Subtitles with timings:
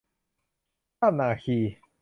[0.97, 1.57] ถ้ำนาคี